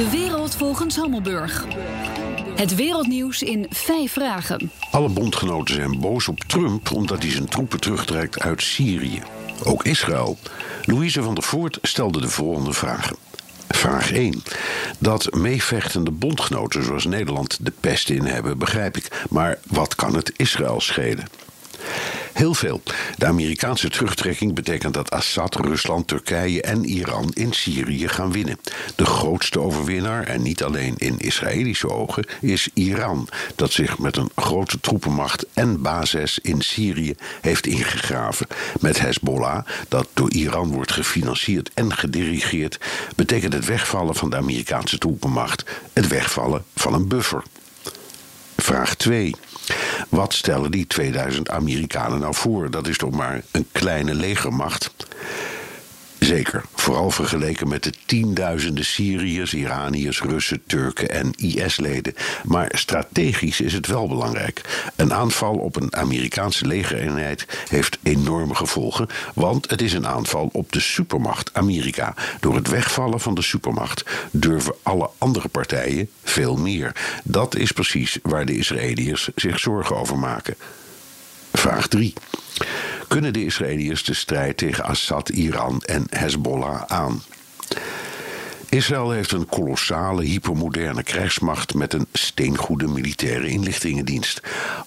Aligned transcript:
De 0.00 0.10
wereld 0.10 0.56
volgens 0.56 0.96
Hammelburg. 0.96 1.66
Het 2.56 2.74
wereldnieuws 2.74 3.42
in 3.42 3.66
vijf 3.70 4.12
vragen. 4.12 4.70
Alle 4.90 5.08
bondgenoten 5.08 5.74
zijn 5.74 6.00
boos 6.00 6.28
op 6.28 6.38
Trump 6.38 6.92
omdat 6.92 7.22
hij 7.22 7.30
zijn 7.30 7.48
troepen 7.48 7.80
terugtrekt 7.80 8.40
uit 8.40 8.62
Syrië. 8.62 9.22
Ook 9.64 9.84
Israël. 9.84 10.38
Louise 10.84 11.22
van 11.22 11.34
der 11.34 11.42
Voort 11.42 11.78
stelde 11.82 12.20
de 12.20 12.28
volgende 12.28 12.72
vragen. 12.72 13.16
Vraag 13.68 14.12
1. 14.12 14.42
Dat 14.98 15.34
meevechtende 15.34 16.10
bondgenoten 16.10 16.84
zoals 16.84 17.04
Nederland 17.04 17.58
de 17.60 17.72
pest 17.80 18.10
in 18.10 18.24
hebben, 18.24 18.58
begrijp 18.58 18.96
ik. 18.96 19.24
Maar 19.30 19.58
wat 19.66 19.94
kan 19.94 20.14
het 20.14 20.32
Israël 20.36 20.80
schelen? 20.80 21.24
Heel 22.32 22.54
veel. 22.54 22.82
De 23.16 23.26
Amerikaanse 23.26 23.88
terugtrekking 23.88 24.54
betekent 24.54 24.94
dat 24.94 25.10
Assad, 25.10 25.54
Rusland, 25.54 26.08
Turkije 26.08 26.62
en 26.62 26.84
Iran 26.84 27.30
in 27.34 27.52
Syrië 27.52 28.08
gaan 28.08 28.32
winnen. 28.32 28.58
De 28.96 29.04
grootste 29.04 29.60
overwinnaar, 29.60 30.24
en 30.24 30.42
niet 30.42 30.62
alleen 30.62 30.94
in 30.96 31.18
Israëlische 31.18 31.90
ogen, 31.90 32.26
is 32.40 32.68
Iran, 32.74 33.28
dat 33.54 33.72
zich 33.72 33.98
met 33.98 34.16
een 34.16 34.30
grote 34.36 34.80
troepenmacht 34.80 35.46
en 35.52 35.82
basis 35.82 36.38
in 36.38 36.60
Syrië 36.60 37.14
heeft 37.40 37.66
ingegraven. 37.66 38.46
Met 38.80 39.00
Hezbollah, 39.00 39.66
dat 39.88 40.08
door 40.14 40.30
Iran 40.32 40.72
wordt 40.72 40.92
gefinancierd 40.92 41.70
en 41.74 41.96
gedirigeerd, 41.96 42.78
betekent 43.16 43.52
het 43.52 43.64
wegvallen 43.64 44.14
van 44.14 44.30
de 44.30 44.36
Amerikaanse 44.36 44.98
troepenmacht 44.98 45.64
het 45.92 46.08
wegvallen 46.08 46.64
van 46.76 46.94
een 46.94 47.08
buffer. 47.08 47.42
Vraag 48.56 48.94
2. 48.94 49.34
Wat 50.20 50.34
stellen 50.34 50.70
die 50.70 50.86
2000 50.86 51.50
Amerikanen 51.50 52.20
nou 52.20 52.34
voor? 52.34 52.70
Dat 52.70 52.86
is 52.86 52.96
toch 52.96 53.10
maar 53.10 53.42
een 53.50 53.66
kleine 53.72 54.14
legermacht? 54.14 54.94
Zeker, 56.30 56.64
vooral 56.74 57.10
vergeleken 57.10 57.68
met 57.68 57.82
de 57.82 57.92
tienduizenden 58.06 58.84
Syriërs, 58.84 59.54
Iraniërs, 59.54 60.20
Russen, 60.20 60.62
Turken 60.66 61.08
en 61.08 61.32
IS-leden. 61.36 62.14
Maar 62.44 62.70
strategisch 62.74 63.60
is 63.60 63.72
het 63.72 63.86
wel 63.86 64.08
belangrijk. 64.08 64.60
Een 64.96 65.12
aanval 65.12 65.54
op 65.54 65.76
een 65.76 65.96
Amerikaanse 65.96 66.66
legereenheid 66.66 67.46
heeft 67.68 67.98
enorme 68.02 68.54
gevolgen, 68.54 69.08
want 69.34 69.70
het 69.70 69.82
is 69.82 69.92
een 69.92 70.06
aanval 70.06 70.48
op 70.52 70.72
de 70.72 70.80
supermacht 70.80 71.50
Amerika. 71.52 72.14
Door 72.40 72.54
het 72.54 72.68
wegvallen 72.68 73.20
van 73.20 73.34
de 73.34 73.42
supermacht 73.42 74.04
durven 74.30 74.74
alle 74.82 75.10
andere 75.18 75.48
partijen 75.48 76.10
veel 76.22 76.56
meer. 76.56 76.92
Dat 77.24 77.56
is 77.56 77.72
precies 77.72 78.18
waar 78.22 78.46
de 78.46 78.56
Israëliërs 78.56 79.28
zich 79.34 79.58
zorgen 79.58 79.96
over 79.96 80.18
maken. 80.18 80.54
Vraag 81.52 81.88
3. 81.88 82.14
Kunnen 83.10 83.32
de 83.32 83.44
Israëliërs 83.44 84.04
de 84.04 84.14
strijd 84.14 84.56
tegen 84.56 84.84
Assad, 84.84 85.28
Iran 85.28 85.80
en 85.80 86.06
Hezbollah 86.10 86.82
aan? 86.86 87.22
Israël 88.70 89.10
heeft 89.10 89.32
een 89.32 89.46
kolossale, 89.46 90.22
hypermoderne 90.22 91.02
krijgsmacht 91.02 91.74
met 91.74 91.92
een 91.92 92.06
steengoede 92.12 92.86
militaire 92.86 93.48
inlichtingendienst. 93.48 94.40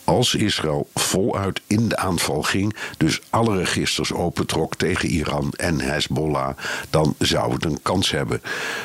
Als 0.03 0.35
Israël 0.35 0.89
voluit 0.93 1.61
in 1.67 1.87
de 1.87 1.97
aanval 1.97 2.43
ging, 2.43 2.75
dus 2.97 3.21
alle 3.29 3.57
registers 3.57 4.13
opentrok 4.13 4.75
tegen 4.75 5.09
Iran 5.09 5.53
en 5.55 5.79
Hezbollah, 5.79 6.57
dan 6.89 7.15
zou 7.19 7.53
het 7.53 7.65
een 7.65 7.81
kans 7.81 8.11
hebben. 8.11 8.41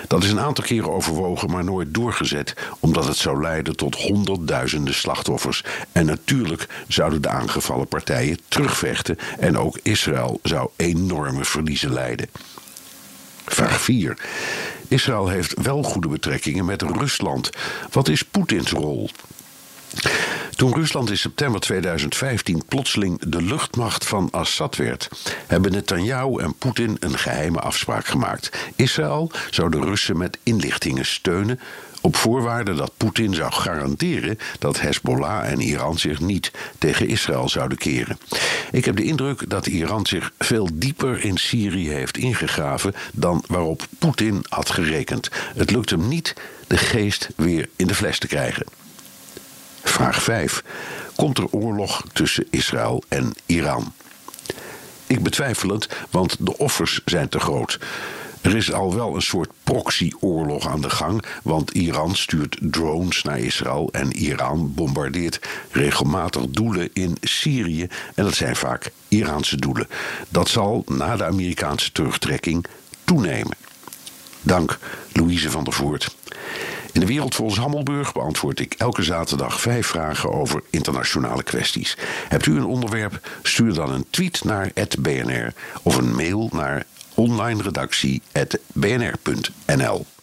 Dat 0.08 0.22
is 0.22 0.30
een 0.30 0.40
aantal 0.40 0.64
keren 0.64 0.92
overwogen, 0.92 1.50
maar 1.50 1.64
nooit 1.64 1.94
doorgezet, 1.94 2.54
omdat 2.80 3.06
het 3.06 3.16
zou 3.16 3.42
leiden 3.42 3.76
tot 3.76 3.94
honderdduizenden 3.94 4.94
slachtoffers. 4.94 5.64
En 5.92 6.06
natuurlijk 6.06 6.68
zouden 6.88 7.22
de 7.22 7.28
aangevallen 7.28 7.88
partijen 7.88 8.38
terugvechten 8.48 9.16
en 9.38 9.58
ook 9.58 9.78
Israël 9.82 10.40
zou 10.42 10.70
enorme 10.76 11.44
verliezen 11.44 11.92
lijden. 11.92 12.28
Vraag 13.52 13.80
4. 13.80 14.16
Israël 14.88 15.28
heeft 15.28 15.62
wel 15.62 15.82
goede 15.82 16.08
betrekkingen 16.08 16.64
met 16.64 16.82
Rusland. 16.82 17.50
Wat 17.90 18.08
is 18.08 18.22
Poetins 18.22 18.70
rol? 18.70 19.10
Toen 20.50 20.74
Rusland 20.74 21.10
in 21.10 21.18
september 21.18 21.60
2015 21.60 22.62
plotseling 22.68 23.20
de 23.26 23.42
luchtmacht 23.42 24.06
van 24.06 24.28
Assad 24.30 24.76
werd, 24.76 25.08
hebben 25.46 25.72
Netanyahu 25.72 26.40
en 26.40 26.54
Poetin 26.54 26.96
een 27.00 27.18
geheime 27.18 27.58
afspraak 27.58 28.06
gemaakt. 28.06 28.50
Israël 28.76 29.30
zou 29.50 29.70
de 29.70 29.80
Russen 29.80 30.18
met 30.18 30.38
inlichtingen 30.42 31.06
steunen 31.06 31.60
op 32.00 32.16
voorwaarde 32.16 32.74
dat 32.74 32.92
Poetin 32.96 33.34
zou 33.34 33.52
garanderen 33.52 34.38
dat 34.58 34.80
Hezbollah 34.80 35.50
en 35.50 35.60
Iran 35.60 35.98
zich 35.98 36.20
niet 36.20 36.52
tegen 36.78 37.08
Israël 37.08 37.48
zouden 37.48 37.78
keren. 37.78 38.18
Ik 38.72 38.84
heb 38.84 38.96
de 38.96 39.04
indruk 39.04 39.50
dat 39.50 39.66
Iran 39.66 40.06
zich 40.06 40.32
veel 40.38 40.68
dieper 40.72 41.24
in 41.24 41.36
Syrië 41.36 41.90
heeft 41.90 42.16
ingegraven 42.16 42.94
dan 43.12 43.44
waarop 43.46 43.86
Poetin 43.98 44.44
had 44.48 44.70
gerekend. 44.70 45.28
Het 45.56 45.70
lukt 45.70 45.90
hem 45.90 46.08
niet 46.08 46.34
de 46.66 46.76
geest 46.76 47.28
weer 47.36 47.68
in 47.76 47.86
de 47.86 47.94
fles 47.94 48.18
te 48.18 48.26
krijgen. 48.26 48.66
Vraag 49.82 50.22
5. 50.22 50.64
Komt 51.16 51.38
er 51.38 51.46
oorlog 51.50 52.02
tussen 52.12 52.46
Israël 52.50 53.02
en 53.08 53.32
Iran? 53.46 53.92
Ik 55.06 55.22
betwijfel 55.22 55.68
het, 55.68 55.88
want 56.10 56.36
de 56.38 56.58
offers 56.58 57.00
zijn 57.04 57.28
te 57.28 57.40
groot. 57.40 57.78
Er 58.48 58.56
is 58.56 58.72
al 58.72 58.94
wel 58.94 59.14
een 59.14 59.22
soort 59.22 59.50
proxyoorlog 59.64 60.68
aan 60.68 60.80
de 60.80 60.90
gang, 60.90 61.24
want 61.42 61.70
Iran 61.70 62.16
stuurt 62.16 62.58
drones 62.60 63.22
naar 63.22 63.38
Israël 63.38 63.88
en 63.92 64.12
Iran 64.12 64.74
bombardeert 64.74 65.40
regelmatig 65.70 66.46
doelen 66.50 66.90
in 66.92 67.16
Syrië 67.20 67.88
en 68.14 68.24
dat 68.24 68.34
zijn 68.34 68.56
vaak 68.56 68.92
Iraanse 69.08 69.56
doelen. 69.56 69.88
Dat 70.28 70.48
zal 70.48 70.84
na 70.86 71.16
de 71.16 71.24
Amerikaanse 71.24 71.92
terugtrekking 71.92 72.66
toenemen. 73.04 73.56
Dank, 74.42 74.78
Louise 75.12 75.50
van 75.50 75.64
der 75.64 75.72
Voort. 75.72 76.16
In 76.92 77.00
de 77.00 77.06
wereld 77.06 77.34
volgens 77.34 77.58
Hammelburg 77.58 78.12
beantwoord 78.12 78.60
ik 78.60 78.74
elke 78.78 79.02
zaterdag 79.02 79.60
vijf 79.60 79.86
vragen 79.86 80.32
over 80.32 80.62
internationale 80.70 81.42
kwesties. 81.42 81.96
Hebt 82.28 82.46
u 82.46 82.56
een 82.56 82.64
onderwerp? 82.64 83.28
Stuur 83.42 83.74
dan 83.74 83.92
een 83.92 84.06
tweet 84.10 84.44
naar 84.44 84.72
@bnr 84.98 85.52
of 85.82 85.96
een 85.96 86.14
mail 86.14 86.48
naar 86.52 86.86
onlineredactie.bnr.nl. 87.18 90.17